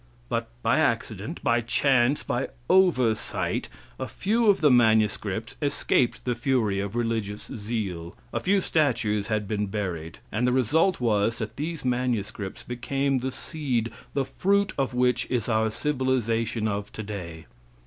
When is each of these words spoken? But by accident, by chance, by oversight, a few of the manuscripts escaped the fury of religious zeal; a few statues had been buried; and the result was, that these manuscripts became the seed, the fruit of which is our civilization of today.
But 0.29 0.49
by 0.63 0.79
accident, 0.79 1.43
by 1.43 1.61
chance, 1.61 2.23
by 2.23 2.47
oversight, 2.71 3.69
a 3.99 4.07
few 4.07 4.47
of 4.49 4.59
the 4.59 4.71
manuscripts 4.71 5.55
escaped 5.61 6.25
the 6.25 6.33
fury 6.33 6.79
of 6.79 6.95
religious 6.95 7.43
zeal; 7.55 8.17
a 8.33 8.39
few 8.39 8.61
statues 8.61 9.27
had 9.27 9.47
been 9.47 9.67
buried; 9.67 10.17
and 10.31 10.47
the 10.47 10.51
result 10.53 10.99
was, 10.99 11.37
that 11.37 11.55
these 11.55 11.85
manuscripts 11.85 12.63
became 12.63 13.19
the 13.19 13.31
seed, 13.31 13.91
the 14.15 14.25
fruit 14.25 14.73
of 14.75 14.95
which 14.95 15.29
is 15.29 15.47
our 15.47 15.69
civilization 15.69 16.67
of 16.67 16.91
today. 16.91 17.45